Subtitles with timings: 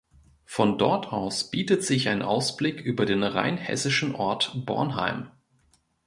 [0.45, 5.29] Von dort aus bietet sich ein Ausblick über den rheinhessischen Ort Bornheim.